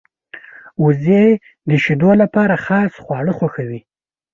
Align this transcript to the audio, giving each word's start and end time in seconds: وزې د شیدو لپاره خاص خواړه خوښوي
وزې 0.83 1.25
د 1.69 1.71
شیدو 1.83 2.11
لپاره 2.21 2.55
خاص 2.65 2.91
خواړه 3.03 3.33
خوښوي 3.37 3.79